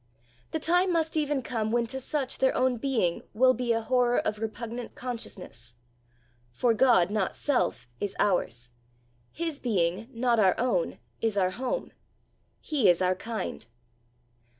The 0.49 0.57
time 0.59 0.91
must 0.91 1.15
even 1.15 1.43
come 1.43 1.69
when 1.71 1.85
to 1.85 2.01
such 2.01 2.39
their 2.39 2.55
own 2.57 2.77
being 2.77 3.21
will 3.35 3.53
be 3.53 3.71
a 3.71 3.81
horror 3.81 4.17
of 4.17 4.39
repugnant 4.39 4.95
consciousness; 4.95 5.75
for 6.51 6.73
God 6.73 7.11
not 7.11 7.35
self 7.35 7.87
is 7.99 8.15
ours 8.17 8.71
his 9.31 9.59
being, 9.59 10.07
not 10.11 10.39
our 10.39 10.55
own, 10.59 10.97
is 11.21 11.37
our 11.37 11.51
home; 11.51 11.91
he 12.59 12.89
is 12.89 12.99
our 12.99 13.13
kind. 13.15 13.67